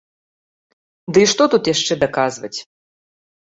[1.17, 2.53] Ды і што тут яшчэ даказваць?